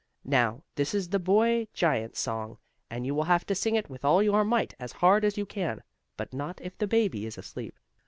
Now, 0.25 0.63
this 0.73 0.95
is 0.95 1.09
the 1.09 1.19
boy 1.19 1.67
giant's 1.73 2.19
song, 2.19 2.57
and 2.89 3.05
you 3.05 3.13
will 3.13 3.25
have 3.25 3.45
to 3.45 3.53
sing 3.53 3.75
it 3.75 3.87
with 3.87 4.03
all 4.03 4.23
your 4.23 4.43
might, 4.43 4.73
as 4.79 4.93
hard 4.93 5.23
as 5.23 5.37
you 5.37 5.45
can, 5.45 5.83
but 6.17 6.33
not 6.33 6.59
if 6.59 6.75
the 6.75 6.87
baby 6.87 7.27
is 7.27 7.37
asleep. 7.37 7.77